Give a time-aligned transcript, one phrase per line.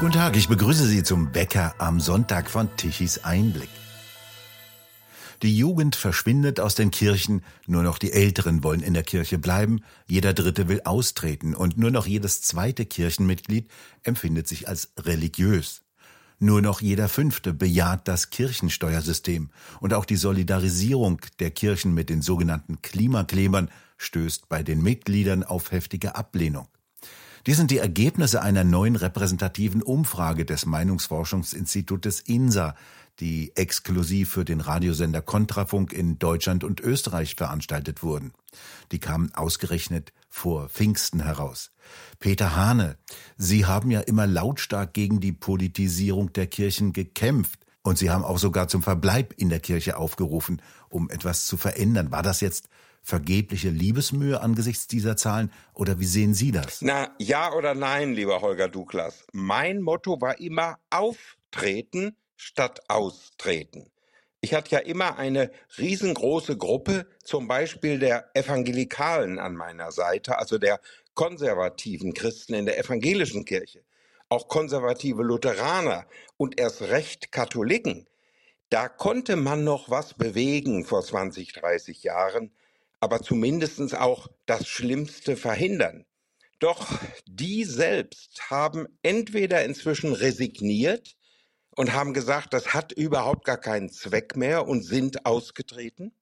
[0.00, 3.68] Guten Tag, ich begrüße Sie zum Bäcker am Sonntag von Tichys Einblick.
[5.42, 9.84] Die Jugend verschwindet aus den Kirchen, nur noch die Älteren wollen in der Kirche bleiben,
[10.06, 13.70] jeder Dritte will austreten und nur noch jedes zweite Kirchenmitglied
[14.02, 15.82] empfindet sich als religiös.
[16.38, 22.22] Nur noch jeder Fünfte bejaht das Kirchensteuersystem und auch die Solidarisierung der Kirchen mit den
[22.22, 26.68] sogenannten Klimaklebern stößt bei den Mitgliedern auf heftige Ablehnung.
[27.46, 32.74] Dies sind die Ergebnisse einer neuen repräsentativen Umfrage des Meinungsforschungsinstitutes INSA,
[33.18, 38.32] die exklusiv für den Radiosender Kontrafunk in Deutschland und Österreich veranstaltet wurden.
[38.92, 41.70] Die kamen ausgerechnet vor Pfingsten heraus.
[42.18, 42.96] Peter Hane,
[43.36, 47.60] Sie haben ja immer lautstark gegen die Politisierung der Kirchen gekämpft.
[47.82, 50.60] Und Sie haben auch sogar zum Verbleib in der Kirche aufgerufen,
[50.90, 52.10] um etwas zu verändern.
[52.10, 52.68] War das jetzt
[53.02, 56.82] vergebliche Liebesmühe angesichts dieser Zahlen oder wie sehen Sie das?
[56.82, 59.26] Na, ja oder nein, lieber Holger Douglas.
[59.32, 63.90] Mein Motto war immer auftreten statt austreten.
[64.42, 70.56] Ich hatte ja immer eine riesengroße Gruppe, zum Beispiel der Evangelikalen an meiner Seite, also
[70.56, 70.80] der
[71.12, 73.84] konservativen Christen in der evangelischen Kirche,
[74.30, 76.06] auch konservative Lutheraner
[76.38, 78.06] und erst recht Katholiken.
[78.70, 82.52] Da konnte man noch was bewegen vor 20, 30 Jahren
[83.00, 86.04] aber zumindest auch das Schlimmste verhindern.
[86.58, 86.86] Doch
[87.26, 91.16] die selbst haben entweder inzwischen resigniert
[91.74, 96.12] und haben gesagt, das hat überhaupt gar keinen Zweck mehr und sind ausgetreten,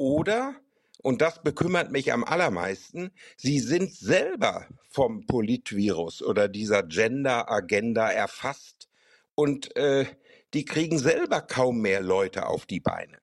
[0.00, 0.56] oder,
[1.02, 8.88] und das bekümmert mich am allermeisten, sie sind selber vom Politvirus oder dieser Gender-Agenda erfasst
[9.34, 10.06] und äh,
[10.54, 13.19] die kriegen selber kaum mehr Leute auf die Beine.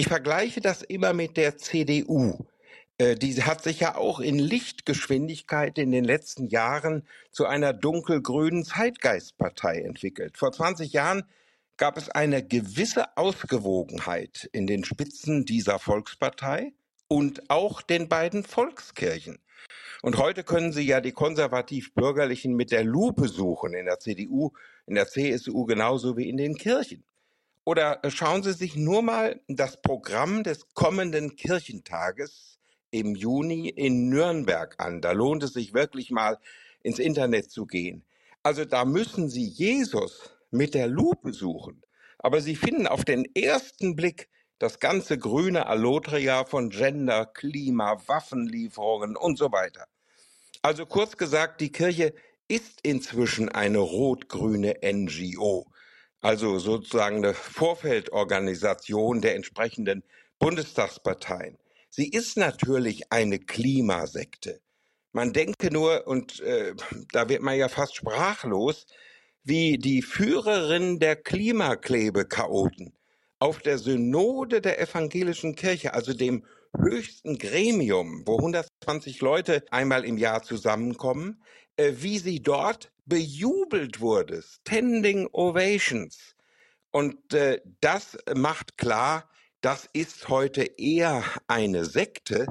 [0.00, 2.46] Ich vergleiche das immer mit der CDU.
[2.98, 8.64] Äh, die hat sich ja auch in Lichtgeschwindigkeit in den letzten Jahren zu einer dunkelgrünen
[8.64, 10.38] Zeitgeistpartei entwickelt.
[10.38, 11.24] Vor 20 Jahren
[11.78, 16.74] gab es eine gewisse Ausgewogenheit in den Spitzen dieser Volkspartei
[17.08, 19.40] und auch den beiden Volkskirchen.
[20.02, 24.52] Und heute können Sie ja die konservativ-bürgerlichen mit der Lupe suchen in der CDU,
[24.86, 27.02] in der CSU genauso wie in den Kirchen.
[27.68, 32.58] Oder äh, schauen Sie sich nur mal das Programm des kommenden Kirchentages
[32.90, 35.02] im Juni in Nürnberg an.
[35.02, 36.38] Da lohnt es sich wirklich mal
[36.82, 38.06] ins Internet zu gehen.
[38.42, 41.82] Also da müssen Sie Jesus mit der Lupe suchen.
[42.16, 49.14] Aber Sie finden auf den ersten Blick das ganze grüne Allotria von Gender, Klima, Waffenlieferungen
[49.14, 49.84] und so weiter.
[50.62, 52.14] Also kurz gesagt, die Kirche
[52.48, 55.66] ist inzwischen eine rot-grüne NGO
[56.20, 60.02] also sozusagen eine Vorfeldorganisation der entsprechenden
[60.38, 61.58] Bundestagsparteien.
[61.90, 64.60] Sie ist natürlich eine Klimasekte.
[65.12, 66.74] Man denke nur, und äh,
[67.12, 68.86] da wird man ja fast sprachlos,
[69.42, 72.92] wie die Führerin der Klimaklebechaoten
[73.38, 76.44] auf der Synode der evangelischen Kirche, also dem
[76.76, 81.42] höchsten Gremium, wo 120 Leute einmal im Jahr zusammenkommen,
[81.76, 84.42] äh, wie sie dort bejubelt wurde.
[84.42, 86.34] Standing Ovations.
[86.90, 89.28] Und äh, das macht klar,
[89.60, 92.46] das ist heute eher eine Sekte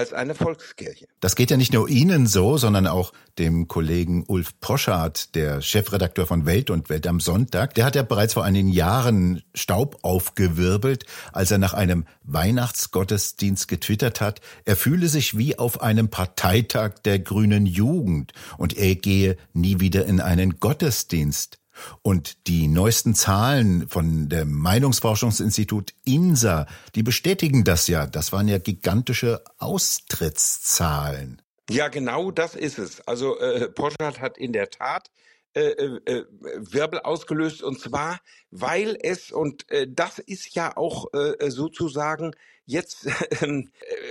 [0.00, 1.06] als eine Volkskirche.
[1.20, 6.26] Das geht ja nicht nur Ihnen so, sondern auch dem Kollegen Ulf Poschardt, der Chefredakteur
[6.26, 7.74] von Welt und Welt am Sonntag.
[7.74, 14.22] Der hat ja bereits vor einigen Jahren Staub aufgewirbelt, als er nach einem Weihnachtsgottesdienst getwittert
[14.22, 19.80] hat, er fühle sich wie auf einem Parteitag der grünen Jugend und er gehe nie
[19.80, 21.59] wieder in einen Gottesdienst.
[22.02, 28.06] Und die neuesten Zahlen von dem Meinungsforschungsinstitut INSA, die bestätigen das ja.
[28.06, 31.42] Das waren ja gigantische Austrittszahlen.
[31.70, 33.00] Ja, genau das ist es.
[33.06, 35.10] Also äh, Poschardt hat in der Tat
[35.52, 36.24] äh, äh, äh,
[36.58, 38.20] Wirbel ausgelöst und zwar,
[38.52, 42.36] weil es, und äh, das ist ja auch äh, sozusagen
[42.66, 43.06] jetzt,
[43.40, 43.64] äh,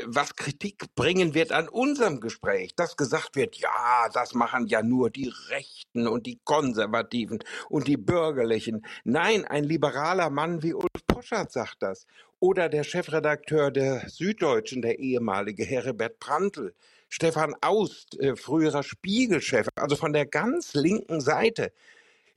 [0.05, 5.09] was Kritik bringen wird an unserem Gespräch, dass gesagt wird, ja, das machen ja nur
[5.09, 7.39] die Rechten und die Konservativen
[7.69, 8.85] und die Bürgerlichen.
[9.03, 12.05] Nein, ein liberaler Mann wie Ulf Poschardt sagt das.
[12.39, 16.73] Oder der Chefredakteur der Süddeutschen, der ehemalige Herbert Prantl.
[17.09, 21.71] Stefan Aust, äh, früherer Spiegelchef, also von der ganz linken Seite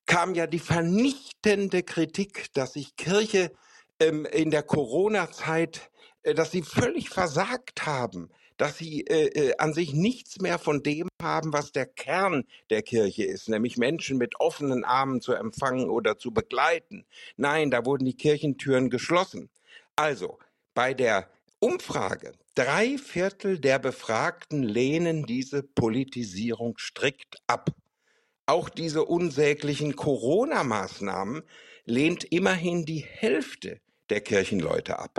[0.06, 3.52] kam ja die vernichtende Kritik, dass sich Kirche
[4.00, 8.30] ähm, in der Corona-Zeit äh, dass sie völlig versagt haben,
[8.62, 12.82] dass sie äh, äh, an sich nichts mehr von dem haben, was der Kern der
[12.82, 17.04] Kirche ist, nämlich Menschen mit offenen Armen zu empfangen oder zu begleiten.
[17.36, 19.50] Nein, da wurden die Kirchentüren geschlossen.
[19.96, 20.38] Also,
[20.74, 21.28] bei der
[21.58, 27.70] Umfrage, drei Viertel der Befragten lehnen diese Politisierung strikt ab.
[28.46, 31.42] Auch diese unsäglichen Corona-Maßnahmen
[31.84, 35.18] lehnt immerhin die Hälfte der Kirchenleute ab.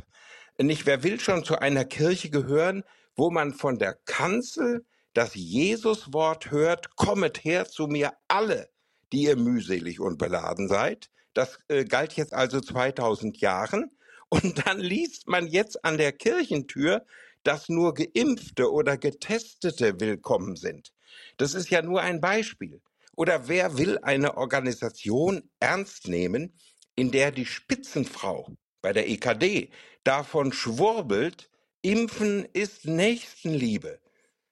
[0.57, 2.85] Nicht wer will schon zu einer Kirche gehören,
[3.15, 8.69] wo man von der Kanzel das Jesuswort hört, kommet her zu mir alle,
[9.11, 11.09] die ihr mühselig und beladen seid.
[11.33, 13.91] Das äh, galt jetzt also 2000 Jahren.
[14.29, 17.05] Und dann liest man jetzt an der Kirchentür,
[17.43, 20.93] dass nur Geimpfte oder Getestete willkommen sind.
[21.37, 22.81] Das ist ja nur ein Beispiel.
[23.15, 26.57] Oder wer will eine Organisation ernst nehmen,
[26.95, 28.47] in der die Spitzenfrau
[28.81, 29.69] bei der EKD
[30.03, 31.49] davon schwurbelt,
[31.83, 33.99] Impfen ist Nächstenliebe.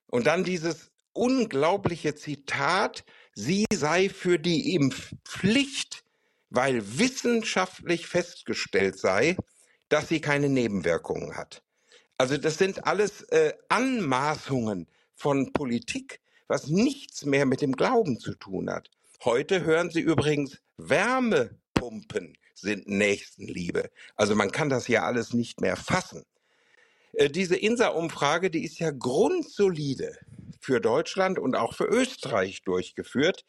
[0.07, 6.03] Und dann dieses unglaubliche Zitat, sie sei für die Impfpflicht,
[6.49, 9.37] weil wissenschaftlich festgestellt sei,
[9.87, 11.63] dass sie keine Nebenwirkungen hat.
[12.17, 18.35] Also das sind alles äh, Anmaßungen von Politik, was nichts mehr mit dem Glauben zu
[18.35, 18.91] tun hat.
[19.23, 23.89] Heute hören Sie übrigens, Wärmepumpen sind Nächstenliebe.
[24.15, 26.25] Also man kann das ja alles nicht mehr fassen.
[27.13, 30.17] Äh, diese INSA-Umfrage, die ist ja grundsolide
[30.59, 33.45] für Deutschland und auch für Österreich durchgeführt.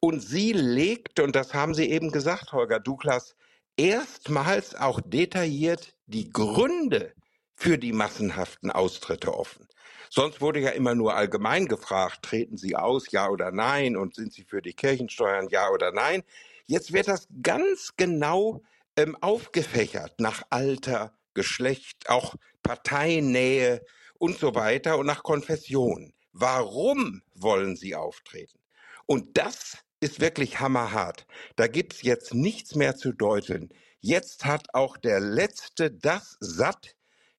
[0.00, 3.36] Und sie legt, und das haben Sie eben gesagt, Holger Douglas,
[3.76, 7.12] erstmals auch detailliert die Gründe
[7.54, 9.66] für die massenhaften Austritte offen.
[10.10, 14.32] Sonst wurde ja immer nur allgemein gefragt, treten Sie aus, ja oder nein, und sind
[14.32, 16.22] Sie für die Kirchensteuern, ja oder nein.
[16.66, 18.62] Jetzt wird das ganz genau
[18.96, 22.34] ähm, aufgefächert nach Alter, Geschlecht, auch
[22.64, 23.82] Parteinähe
[24.18, 26.12] und so weiter und nach Konfession.
[26.32, 28.58] Warum wollen sie auftreten?
[29.06, 31.26] Und das ist wirklich hammerhart.
[31.54, 33.68] Da gibt's jetzt nichts mehr zu deuteln.
[34.00, 36.96] Jetzt hat auch der Letzte das satt,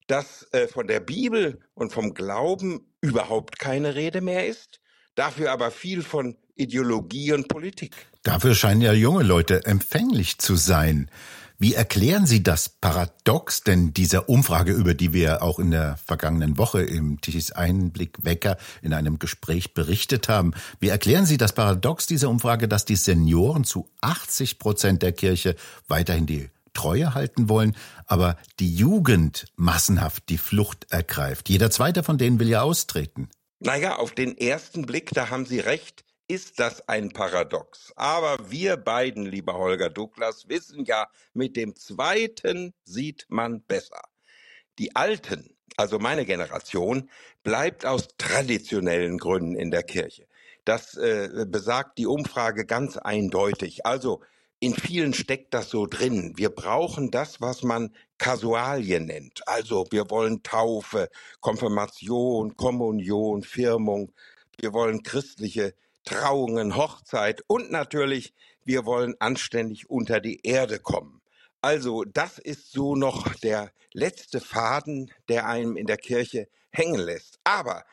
[0.07, 4.79] dass äh, von der Bibel und vom Glauben überhaupt keine Rede mehr ist,
[5.15, 7.95] dafür aber viel von Ideologie und Politik.
[8.23, 11.11] Dafür scheinen ja junge Leute empfänglich zu sein.
[11.59, 16.59] Wie erklären Sie das Paradox denn dieser Umfrage, über die wir auch in der vergangenen
[16.59, 20.53] Woche im Tichys Einblick Wecker in einem Gespräch berichtet haben?
[20.79, 25.55] Wie erklären Sie das Paradox dieser Umfrage, dass die Senioren zu 80 Prozent der Kirche
[25.87, 27.75] weiterhin die Treue halten wollen,
[28.05, 31.49] aber die Jugend massenhaft die Flucht ergreift?
[31.49, 33.29] Jeder zweite von denen will ja austreten.
[33.59, 37.93] Naja, auf den ersten Blick, da haben Sie recht ist das ein Paradox.
[37.95, 44.01] Aber wir beiden, lieber Holger Douglas, wissen ja, mit dem zweiten sieht man besser.
[44.77, 47.09] Die Alten, also meine Generation,
[47.43, 50.27] bleibt aus traditionellen Gründen in der Kirche.
[50.65, 53.85] Das äh, besagt die Umfrage ganz eindeutig.
[53.85, 54.21] Also
[54.59, 56.33] in vielen steckt das so drin.
[56.35, 59.47] Wir brauchen das, was man Kasualien nennt.
[59.47, 61.09] Also wir wollen Taufe,
[61.39, 64.11] Konfirmation, Kommunion, Firmung.
[64.59, 65.73] Wir wollen christliche
[66.07, 68.33] Trauungen, Hochzeit und natürlich,
[68.63, 71.21] wir wollen anständig unter die Erde kommen.
[71.59, 77.39] Also das ist so noch der letzte Faden, der einem in der Kirche hängen lässt.
[77.43, 77.83] Aber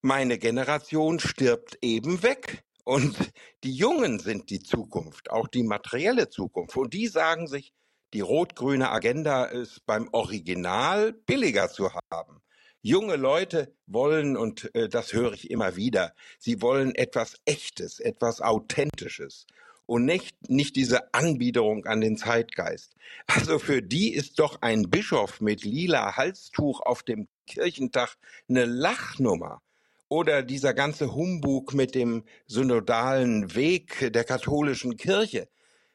[0.00, 2.62] meine Generation stirbt eben weg.
[2.84, 3.16] Und
[3.64, 6.76] die Jungen sind die Zukunft, auch die materielle Zukunft.
[6.76, 7.72] Und die sagen sich,
[8.14, 12.42] die rot-grüne Agenda ist beim Original billiger zu haben.
[12.82, 18.40] Junge Leute wollen, und äh, das höre ich immer wieder, sie wollen etwas Echtes, etwas
[18.40, 19.46] Authentisches
[19.84, 22.94] und nicht, nicht diese Anbiederung an den Zeitgeist.
[23.26, 28.16] Also für die ist doch ein Bischof mit lila Halstuch auf dem Kirchentag
[28.48, 29.60] eine Lachnummer.
[30.08, 35.48] Oder dieser ganze Humbug mit dem synodalen Weg der katholischen Kirche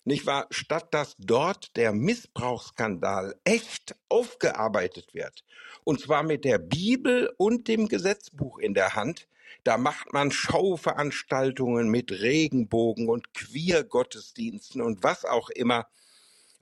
[0.05, 5.43] nicht wahr, statt dass dort der Missbrauchsskandal echt aufgearbeitet wird,
[5.85, 9.29] und zwar mit der Bibel und dem Gesetzbuch in der Hand,
[9.63, 15.87] da macht man Schauveranstaltungen mit Regenbogen und Queer-Gottesdiensten und was auch immer.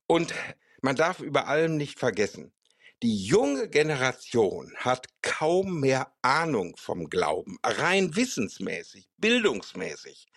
[0.05, 0.33] Und
[0.81, 2.51] man darf über allem nicht vergessen,
[3.01, 10.27] die junge Generation hat kaum mehr Ahnung vom Glauben, rein wissensmäßig, bildungsmäßig.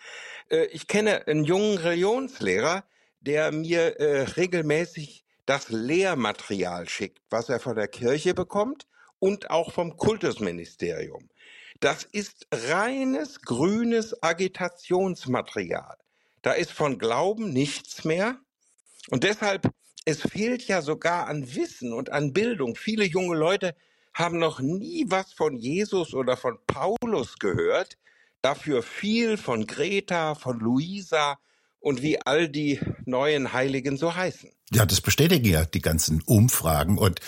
[0.49, 2.83] Äh, ich kenne einen jungen Religionslehrer,
[3.21, 8.85] der mir äh, regelmäßig das Lehrmaterial schickt, was er von der Kirche bekommt
[9.17, 11.29] und auch vom Kultusministerium.
[11.79, 15.97] Das ist reines grünes Agitationsmaterial.
[16.41, 18.37] Da ist von Glauben nichts mehr.
[19.09, 19.71] Und deshalb,
[20.05, 22.75] es fehlt ja sogar an Wissen und an Bildung.
[22.75, 23.73] Viele junge Leute
[24.13, 27.97] haben noch nie was von Jesus oder von Paulus gehört,
[28.41, 31.39] dafür viel von Greta, von Luisa,
[31.79, 34.56] und wie all die neuen Heiligen so heißen.
[34.71, 37.21] Ja, das bestätigen ja die ganzen Umfragen und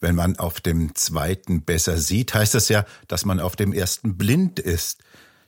[0.00, 4.18] wenn man auf dem zweiten besser sieht, heißt das ja, dass man auf dem ersten
[4.18, 5.02] blind ist.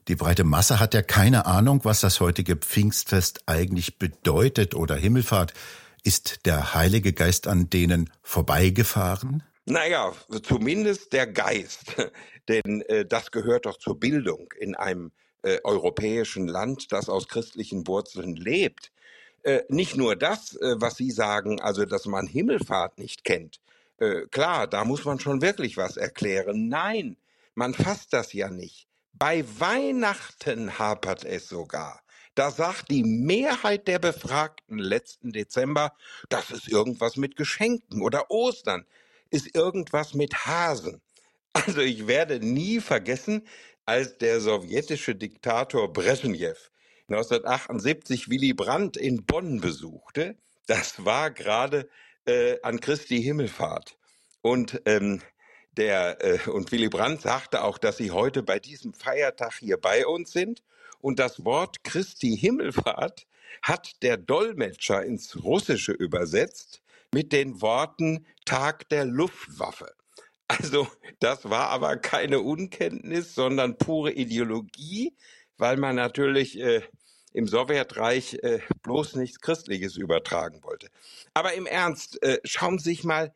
[0.08, 5.52] Die breite Masse hat ja keine Ahnung, was das heutige Pfingstfest eigentlich bedeutet oder Himmelfahrt.
[6.02, 9.42] Ist der Heilige Geist an denen vorbeigefahren?
[9.66, 11.94] Naja, zumindest der Geist.
[12.48, 17.86] Denn äh, das gehört doch zur Bildung in einem äh, europäischen Land, das aus christlichen
[17.86, 18.90] Wurzeln lebt.
[19.48, 23.60] Äh, nicht nur das, äh, was Sie sagen, also dass man Himmelfahrt nicht kennt.
[23.96, 26.68] Äh, klar, da muss man schon wirklich was erklären.
[26.68, 27.16] Nein,
[27.54, 28.88] man fasst das ja nicht.
[29.14, 32.02] Bei Weihnachten hapert es sogar.
[32.34, 35.94] Da sagt die Mehrheit der Befragten letzten Dezember,
[36.28, 38.84] das ist irgendwas mit Geschenken oder Ostern,
[39.30, 41.00] ist irgendwas mit Hasen.
[41.54, 43.48] Also ich werde nie vergessen,
[43.86, 46.70] als der sowjetische Diktator Brezhnev
[47.08, 50.36] 1978 Willy Brandt in Bonn besuchte.
[50.66, 51.88] Das war gerade
[52.26, 53.96] äh, an Christi Himmelfahrt.
[54.42, 55.22] Und ähm,
[55.78, 60.06] der äh, und Willy Brandt sagte auch, dass sie heute bei diesem Feiertag hier bei
[60.06, 60.62] uns sind.
[61.00, 63.26] Und das Wort Christi Himmelfahrt
[63.62, 69.94] hat der Dolmetscher ins Russische übersetzt mit den Worten Tag der Luftwaffe.
[70.48, 70.88] Also
[71.20, 75.14] das war aber keine Unkenntnis, sondern pure Ideologie,
[75.58, 76.82] weil man natürlich äh,
[77.32, 80.88] im Sowjetreich äh, bloß nichts Christliches übertragen wollte.
[81.34, 83.34] Aber im Ernst, äh, schauen Sie sich mal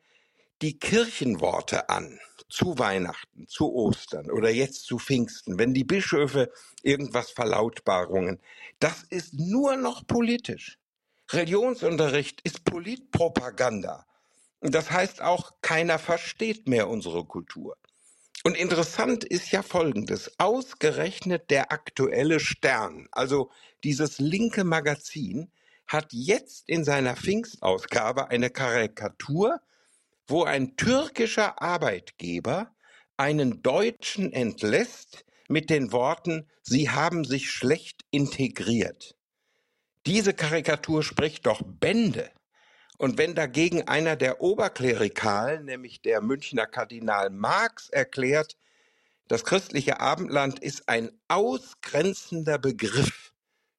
[0.61, 6.51] die Kirchenworte an zu Weihnachten, zu Ostern oder jetzt zu Pfingsten, wenn die Bischöfe
[6.81, 8.39] irgendwas Verlautbarungen,
[8.79, 10.77] das ist nur noch politisch.
[11.31, 14.05] Religionsunterricht ist Politpropaganda.
[14.61, 17.75] Das heißt auch, keiner versteht mehr unsere Kultur.
[18.45, 20.31] Und interessant ist ja Folgendes.
[20.37, 23.49] Ausgerechnet der aktuelle Stern, also
[23.85, 25.49] dieses linke Magazin,
[25.87, 29.61] hat jetzt in seiner Pfingstausgabe eine Karikatur,
[30.27, 32.75] wo ein türkischer Arbeitgeber
[33.15, 39.15] einen Deutschen entlässt mit den Worten, Sie haben sich schlecht integriert.
[40.05, 42.29] Diese Karikatur spricht doch Bände.
[43.03, 48.55] Und wenn dagegen einer der Oberklerikalen, nämlich der Münchner Kardinal Marx, erklärt,
[49.27, 53.33] das christliche Abendland ist ein ausgrenzender Begriff,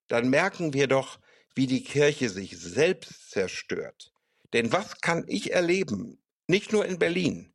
[0.08, 1.18] dann merken wir doch,
[1.54, 4.12] wie die Kirche sich selbst zerstört.
[4.52, 7.50] Denn was kann ich erleben, nicht nur in Berlin?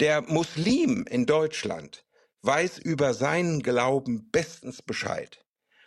[0.00, 2.04] Der Muslim in Deutschland
[2.42, 5.42] weiß über seinen Glauben bestens Bescheid.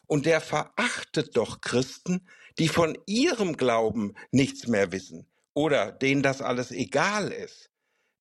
[0.07, 2.27] Und der verachtet doch Christen,
[2.61, 5.25] die von ihrem Glauben nichts mehr wissen
[5.55, 7.71] oder denen das alles egal ist.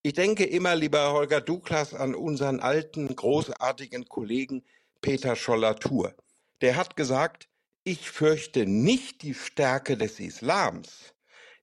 [0.02, 4.64] Ich denke immer, lieber Holger Douglas, an unseren alten, großartigen Kollegen
[5.02, 6.14] Peter Scholler-Tour.
[6.62, 7.50] Der hat gesagt,
[7.84, 11.12] ich fürchte nicht die Stärke des Islams,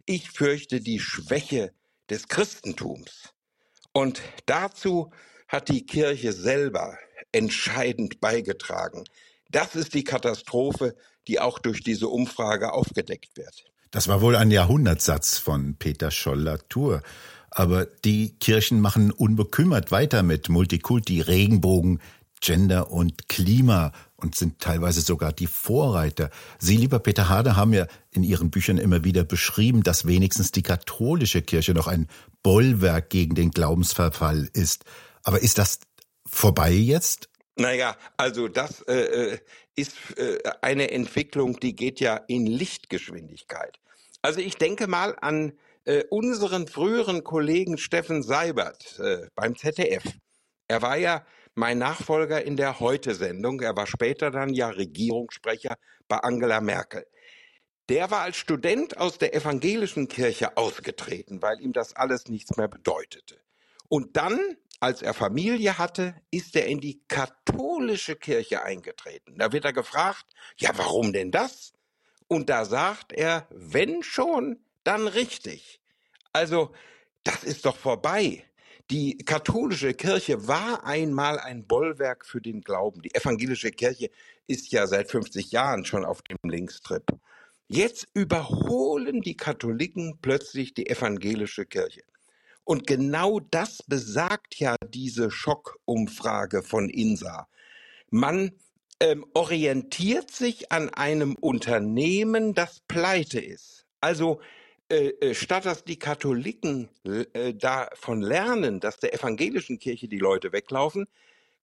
[0.05, 1.73] ich fürchte die Schwäche
[2.11, 3.33] des Christentums.
[3.91, 5.09] Und dazu
[5.47, 6.95] hat die Kirche selber
[7.31, 9.03] entscheidend beigetragen.
[9.51, 10.95] Das ist die Katastrophe,
[11.27, 13.65] die auch durch diese Umfrage aufgedeckt wird.
[13.91, 17.01] Das war wohl ein Jahrhundertsatz von Peter Scholler-Tour.
[17.49, 21.99] Aber die Kirchen machen unbekümmert weiter mit Multikulti, Regenbogen,
[22.39, 26.29] Gender und Klima und sind teilweise sogar die Vorreiter.
[26.59, 30.63] Sie, lieber Peter Hade, haben ja in Ihren Büchern immer wieder beschrieben, dass wenigstens die
[30.63, 32.07] katholische Kirche noch ein
[32.43, 34.85] Bollwerk gegen den Glaubensverfall ist.
[35.23, 35.79] Aber ist das
[36.27, 37.29] vorbei jetzt?
[37.57, 38.93] Naja, also das äh,
[39.33, 39.39] äh,
[39.75, 43.79] ist äh, eine Entwicklung, die geht ja in Lichtgeschwindigkeit.
[44.21, 50.03] Also ich denke mal an äh, unseren früheren Kollegen Steffen Seibert äh, beim ZDF.
[50.67, 53.61] Er war ja mein Nachfolger in der Heute-Sendung.
[53.61, 57.07] Er war später dann ja Regierungssprecher bei Angela Merkel.
[57.89, 62.67] Der war als Student aus der evangelischen Kirche ausgetreten, weil ihm das alles nichts mehr
[62.67, 63.39] bedeutete.
[63.87, 69.37] Und dann als er Familie hatte, ist er in die katholische Kirche eingetreten.
[69.37, 70.25] Da wird er gefragt,
[70.57, 71.73] ja, warum denn das?
[72.27, 75.79] Und da sagt er, wenn schon, dann richtig.
[76.33, 76.71] Also,
[77.23, 78.43] das ist doch vorbei.
[78.89, 83.01] Die katholische Kirche war einmal ein Bollwerk für den Glauben.
[83.01, 84.09] Die evangelische Kirche
[84.45, 87.03] ist ja seit 50 Jahren schon auf dem Linkstrip.
[87.67, 92.03] Jetzt überholen die Katholiken plötzlich die evangelische Kirche.
[92.67, 97.47] Und genau das besagt ja diese Schockumfrage von INSA.
[98.09, 98.51] Man
[98.99, 103.85] ähm, orientiert sich an einem Unternehmen, das pleite ist.
[104.01, 104.41] Also
[104.89, 110.51] äh, äh, statt dass die Katholiken äh, davon lernen, dass der evangelischen Kirche die Leute
[110.51, 111.07] weglaufen,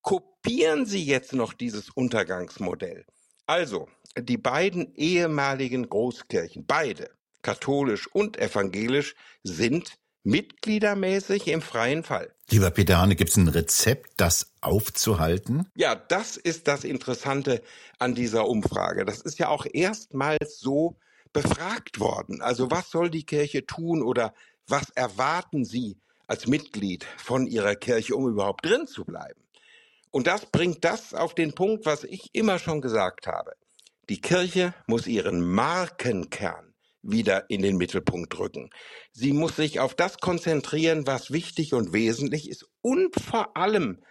[0.00, 3.04] kopieren sie jetzt noch dieses Untergangsmodell.
[3.44, 7.10] Also, die beiden ehemaligen Großkirchen, beide,
[7.42, 12.32] katholisch und evangelisch, sind mitgliedermäßig im freien Fall.
[12.50, 15.66] Lieber Peter Hane, gibt es ein Rezept, das aufzuhalten?
[15.76, 17.62] Ja, das ist das Interessante
[17.98, 19.04] an dieser Umfrage.
[19.04, 20.96] Das ist ja auch erstmals so
[21.32, 22.42] befragt worden.
[22.42, 24.34] Also was soll die Kirche tun oder
[24.66, 29.40] was erwarten Sie als Mitglied von Ihrer Kirche, um überhaupt drin zu bleiben?
[30.10, 33.52] Und das bringt das auf den Punkt, was ich immer schon gesagt habe.
[34.08, 36.73] Die Kirche muss ihren Markenkern
[37.04, 38.70] wieder in den Mittelpunkt rücken.
[39.12, 44.02] Sie muss sich auf das konzentrieren, was wichtig und wesentlich ist und vor allem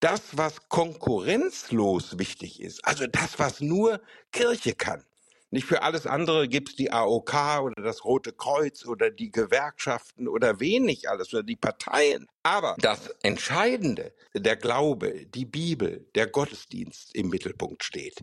[0.00, 2.84] das, was konkurrenzlos wichtig ist.
[2.84, 4.00] Also das, was nur
[4.32, 5.04] Kirche kann.
[5.52, 10.60] Nicht für alles andere gibt's die AOK oder das Rote Kreuz oder die Gewerkschaften oder
[10.60, 12.28] wenig alles oder die Parteien.
[12.44, 18.20] Aber das Entscheidende, der Glaube, die Bibel, der Gottesdienst im Mittelpunkt steht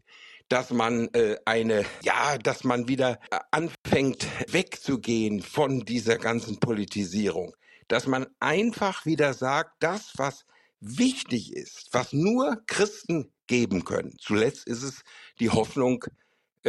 [0.49, 7.53] dass man äh, eine, ja, dass man wieder äh, anfängt wegzugehen von dieser ganzen Politisierung,
[7.87, 10.45] dass man einfach wieder sagt, das, was
[10.79, 14.15] wichtig ist, was nur Christen geben können.
[14.19, 15.01] Zuletzt ist es
[15.39, 16.05] die Hoffnung,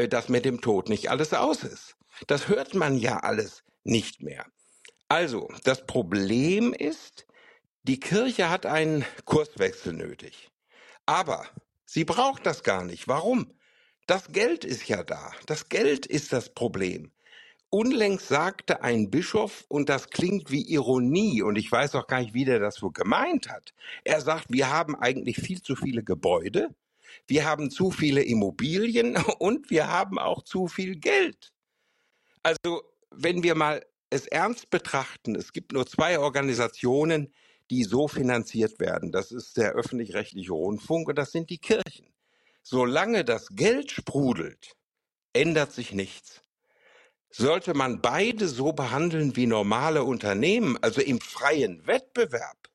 [0.06, 1.96] dass mit dem Tod nicht alles aus ist.
[2.26, 4.46] Das hört man ja alles nicht mehr.
[5.08, 7.26] Also, das Problem ist,
[7.82, 10.50] die Kirche hat einen Kurswechsel nötig.
[11.06, 11.46] Aber
[11.86, 13.08] sie braucht das gar nicht.
[13.08, 13.54] Warum?
[14.06, 15.32] Das Geld ist ja da.
[15.46, 17.10] Das Geld ist das Problem.
[17.70, 22.34] Unlängst sagte ein Bischof, und das klingt wie Ironie, und ich weiß auch gar nicht,
[22.34, 23.74] wie der das wohl gemeint hat.
[24.04, 26.68] Er sagt, wir haben eigentlich viel zu viele Gebäude,
[27.26, 31.52] wir haben zu viele Immobilien und wir haben auch zu viel Geld.
[32.42, 37.32] Also, wenn wir mal es ernst betrachten, es gibt nur zwei Organisationen,
[37.70, 39.12] die so finanziert werden.
[39.12, 42.06] Das ist der öffentlich-rechtliche Rundfunk und das sind die Kirchen.
[42.62, 44.76] Solange das Geld sprudelt,
[45.32, 46.42] ändert sich nichts.
[47.30, 52.67] Sollte man beide so behandeln wie normale Unternehmen, also im freien Wettbewerb,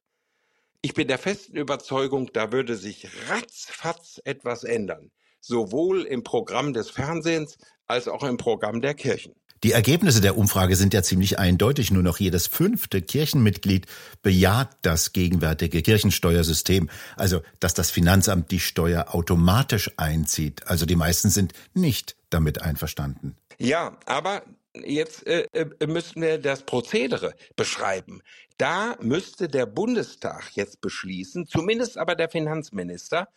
[0.83, 6.89] ich bin der festen Überzeugung, da würde sich ratzfatz etwas ändern, sowohl im Programm des
[6.89, 9.33] Fernsehens als auch im Programm der Kirchen.
[9.63, 11.89] Die Ergebnisse der Umfrage sind ja ziemlich eindeutig.
[11.89, 13.87] Nur noch jedes fünfte Kirchenmitglied
[14.21, 20.67] bejaht das gegenwärtige Kirchensteuersystem, also dass das Finanzamt die Steuer automatisch einzieht.
[20.67, 23.37] Also die meisten sind nicht damit einverstanden.
[23.57, 24.43] Ja, aber
[24.75, 28.21] jetzt äh, äh müssten wir das Prozedere beschreiben.
[28.57, 33.27] Da müsste der Bundestag jetzt beschließen, zumindest aber der Finanzminister,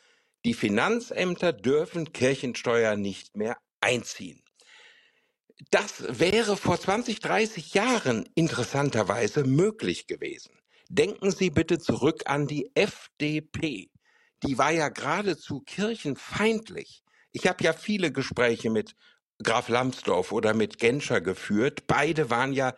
[0.45, 4.43] die Finanzämter dürfen Kirchensteuer nicht mehr einziehen.
[5.71, 10.53] Das wäre vor 20, 30 Jahren interessanterweise möglich gewesen.
[10.89, 13.91] Denken Sie bitte zurück an die FDP.
[14.43, 17.03] Die war ja geradezu kirchenfeindlich.
[17.33, 18.95] Ich habe ja viele Gespräche mit
[19.43, 21.87] Graf Lambsdorff oder mit Genscher geführt.
[21.87, 22.75] Beide waren ja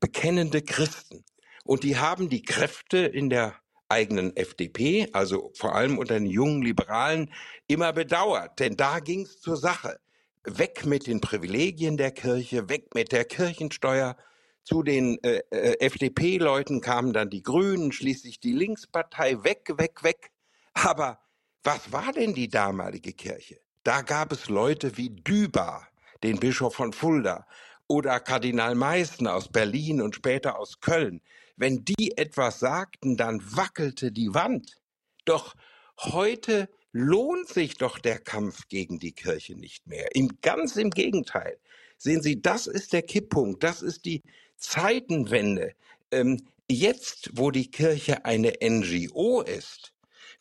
[0.00, 1.24] bekennende Christen.
[1.64, 3.54] Und die haben die Kräfte in der
[3.88, 7.32] eigenen FDP, also vor allem unter den jungen Liberalen,
[7.66, 8.58] immer bedauert.
[8.58, 9.98] Denn da ging es zur Sache
[10.44, 14.16] weg mit den Privilegien der Kirche, weg mit der Kirchensteuer.
[14.64, 20.30] Zu den äh, äh, FDP-Leuten kamen dann die Grünen, schließlich die Linkspartei, weg, weg, weg.
[20.72, 21.18] Aber
[21.64, 23.58] was war denn die damalige Kirche?
[23.82, 25.86] Da gab es Leute wie Düber,
[26.22, 27.46] den Bischof von Fulda,
[27.92, 31.20] oder Kardinal Meißner aus Berlin und später aus Köln.
[31.56, 34.80] Wenn die etwas sagten, dann wackelte die Wand.
[35.26, 35.54] Doch
[36.00, 40.14] heute lohnt sich doch der Kampf gegen die Kirche nicht mehr.
[40.14, 41.58] Im, ganz im Gegenteil.
[41.98, 44.22] Sehen Sie, das ist der Kipppunkt, das ist die
[44.56, 45.74] Zeitenwende.
[46.10, 49.92] Ähm, jetzt, wo die Kirche eine NGO ist,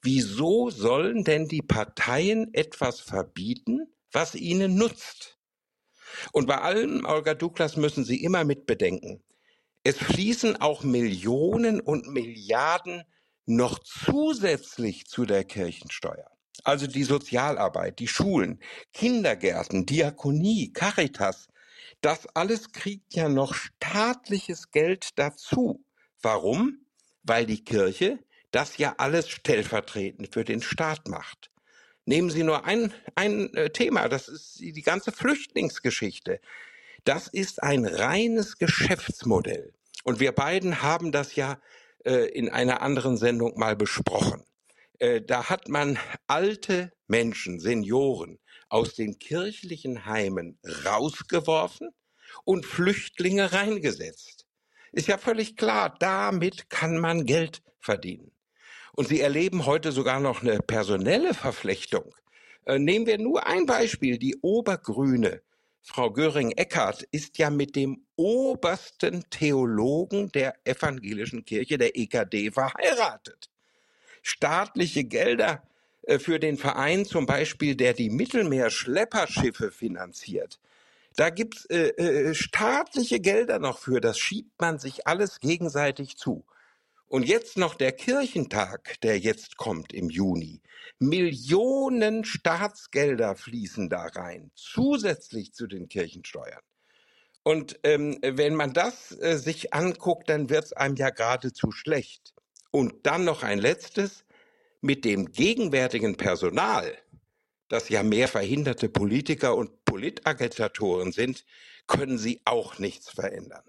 [0.02, 5.38] wieso sollen denn die Parteien etwas verbieten, was ihnen nutzt?
[6.32, 9.24] Und bei allem, Olga Douglas, müssen Sie immer mit bedenken.
[9.84, 13.04] Es fließen auch Millionen und Milliarden
[13.45, 16.30] noch zusätzlich zu der Kirchensteuer.
[16.63, 18.60] Also die Sozialarbeit, die Schulen,
[18.93, 21.47] Kindergärten, Diakonie, Caritas,
[22.02, 25.84] das alles kriegt ja noch staatliches Geld dazu.
[26.21, 26.86] Warum?
[27.24, 28.19] Weil die Kirche
[28.52, 31.51] das ja alles stellvertretend für den Staat macht.
[32.06, 36.40] Nehmen Sie nur ein, ein äh, Thema, das ist die ganze Flüchtlingsgeschichte.
[37.04, 39.74] Das ist ein reines Geschäftsmodell.
[40.04, 41.60] Und wir beiden haben das ja
[42.06, 44.44] äh, in einer anderen Sendung mal besprochen.
[45.00, 51.90] Äh, da hat man alte Menschen, Senioren aus den kirchlichen Heimen rausgeworfen
[52.46, 54.46] und Flüchtlinge reingesetzt.
[54.92, 58.31] Ist ja völlig klar, damit kann man Geld verdienen.
[58.94, 62.14] Und sie erleben heute sogar noch eine personelle Verflechtung.
[62.66, 64.18] Äh, nehmen wir nur ein Beispiel.
[64.18, 65.42] Die Obergrüne,
[65.82, 73.50] Frau Göring-Eckardt, ist ja mit dem obersten Theologen der evangelischen Kirche, der EKD, verheiratet.
[74.22, 75.64] Staatliche Gelder
[76.04, 80.60] äh, für den Verein zum Beispiel, der die Mittelmeerschlepperschiffe finanziert.
[81.16, 86.46] Da gibt's äh, äh, staatliche Gelder noch für, das schiebt man sich alles gegenseitig zu.
[87.12, 90.62] Und jetzt noch der Kirchentag, der jetzt kommt im Juni.
[90.97, 96.62] Millionen Staatsgelder fließen da rein, zusätzlich zu den Kirchensteuern.
[97.43, 102.34] Und ähm, wenn man das äh, sich anguckt, dann wird es einem ja geradezu schlecht.
[102.71, 104.24] Und dann noch ein letztes
[104.80, 106.97] mit dem gegenwärtigen Personal,
[107.67, 111.43] das ja mehr verhinderte Politiker und Politagitatoren sind,
[111.88, 113.63] können sie auch nichts verändern.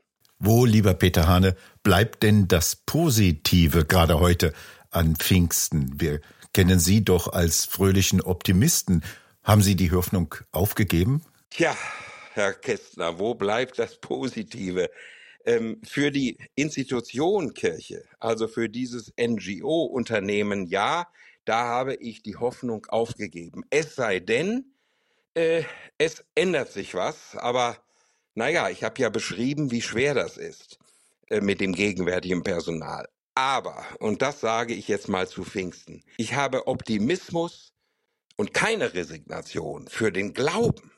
[0.44, 4.52] Wo, lieber Peter Hane, bleibt denn das Positive gerade heute
[4.90, 6.00] an Pfingsten?
[6.00, 6.20] Wir
[6.52, 9.04] kennen Sie doch als fröhlichen Optimisten.
[9.44, 11.22] Haben Sie die Hoffnung aufgegeben?
[11.50, 11.76] Tja,
[12.32, 14.90] Herr Kästner, wo bleibt das Positive?
[15.44, 21.06] Ähm, für die Institution Kirche, also für dieses NGO-Unternehmen, ja,
[21.44, 23.62] da habe ich die Hoffnung aufgegeben.
[23.70, 24.64] Es sei denn,
[25.34, 25.62] äh,
[25.98, 27.76] es ändert sich was, aber
[28.34, 30.78] naja, ich habe ja beschrieben, wie schwer das ist
[31.28, 33.08] äh, mit dem gegenwärtigen Personal.
[33.34, 37.72] Aber, und das sage ich jetzt mal zu Pfingsten, ich habe Optimismus
[38.36, 40.92] und keine Resignation für den Glauben.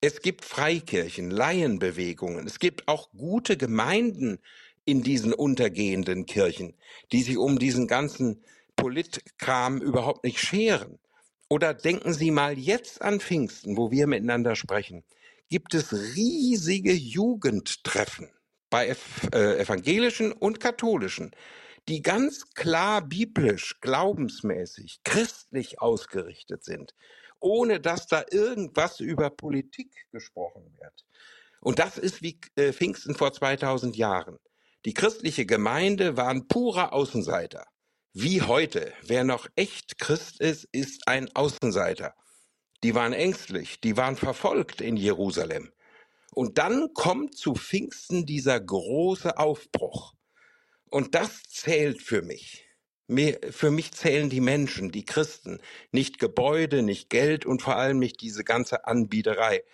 [0.00, 4.38] Es gibt Freikirchen, Laienbewegungen, es gibt auch gute Gemeinden
[4.84, 6.74] in diesen untergehenden Kirchen,
[7.12, 8.42] die sich um diesen ganzen
[8.74, 10.98] Politkram überhaupt nicht scheren.
[11.50, 15.04] Oder denken Sie mal jetzt an Pfingsten, wo wir miteinander sprechen.
[15.48, 18.30] Gibt es riesige Jugendtreffen
[18.70, 18.94] bei
[19.32, 21.30] äh, evangelischen und katholischen,
[21.88, 26.94] die ganz klar biblisch, glaubensmäßig, christlich ausgerichtet sind
[27.40, 31.04] ohne dass da irgendwas über Politik gesprochen wird.
[31.60, 34.38] Und das ist wie äh, Pfingsten vor 2000 Jahren.
[34.84, 37.66] Die christliche Gemeinde war ein purer Außenseiter.
[38.12, 38.92] Wie heute.
[39.02, 42.14] Wer noch echt Christ ist, ist ein Außenseiter.
[42.84, 45.72] Die waren ängstlich, die waren verfolgt in Jerusalem.
[46.32, 50.14] Und dann kommt zu Pfingsten dieser große Aufbruch.
[50.90, 52.68] Und das zählt für mich.
[53.50, 55.60] Für mich zählen die Menschen, die Christen,
[55.92, 59.64] nicht Gebäude, nicht Geld und vor allem nicht diese ganze Anbiederei.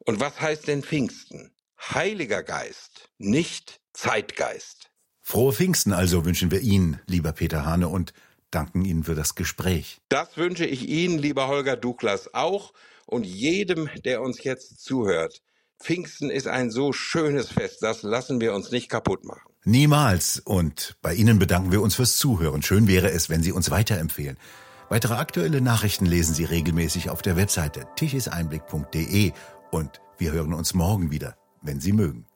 [0.00, 1.52] Und was heißt denn Pfingsten?
[1.78, 4.90] Heiliger Geist, nicht Zeitgeist.
[5.20, 8.12] Frohe Pfingsten also wünschen wir Ihnen, lieber Peter Hane, und
[8.54, 9.98] danken Ihnen für das Gespräch.
[10.08, 12.72] Das wünsche ich Ihnen, lieber Holger Douglas, auch
[13.06, 15.42] und jedem, der uns jetzt zuhört.
[15.82, 19.52] Pfingsten ist ein so schönes Fest, das lassen wir uns nicht kaputt machen.
[19.64, 20.40] Niemals.
[20.40, 22.62] Und bei Ihnen bedanken wir uns fürs Zuhören.
[22.62, 24.36] Schön wäre es, wenn Sie uns weiterempfehlen.
[24.88, 29.32] Weitere aktuelle Nachrichten lesen Sie regelmäßig auf der Webseite tichiseinblick.de
[29.70, 32.26] und wir hören uns morgen wieder, wenn Sie mögen.